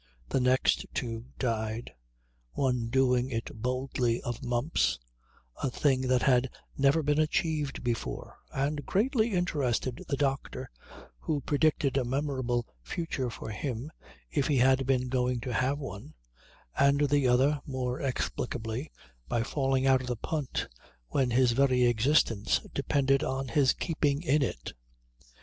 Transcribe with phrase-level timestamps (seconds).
[0.29, 1.93] The next two died,
[2.53, 4.97] one doing it boldly of mumps,
[5.61, 10.71] a thing that had never been achieved before and greatly interested the doctor,
[11.19, 13.91] who predicted a memorable future for him
[14.31, 16.15] if he had been going to have one,
[16.75, 18.89] and the other, more explicably,
[19.27, 20.67] by falling out of the punt
[21.09, 24.73] when his very existence depended on his keeping in it.